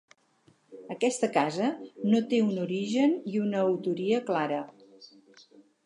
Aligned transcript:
Aquesta 0.95 1.29
casa 1.35 1.67
no 2.13 2.23
té 2.33 2.41
un 2.47 2.57
origen 2.65 3.15
i 3.35 3.37
una 3.45 3.63
autoria 3.69 4.27
clara. 4.31 4.63